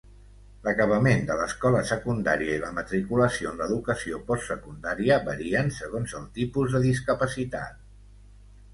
L'acabament 0.67 1.19
de 1.27 1.35
l'escola 1.41 1.81
secundària 1.89 2.55
i 2.55 2.63
la 2.63 2.71
matriculació 2.79 3.53
en 3.53 3.61
l'educació 3.61 4.23
postsecundària 4.33 5.21
varien 5.31 5.73
segons 5.81 6.19
el 6.23 6.29
tipus 6.43 6.75
de 6.79 6.87
discapacitat. 6.91 7.83